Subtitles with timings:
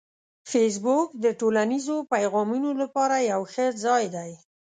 [0.51, 4.31] فېسبوک د ټولنیزو پیغامونو لپاره یو ښه ځای دی